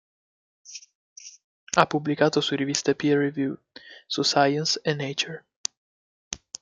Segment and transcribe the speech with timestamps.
[1.75, 3.59] Ha pubblicato su riviste peer reviewed,
[4.07, 5.43] su Science e Nature.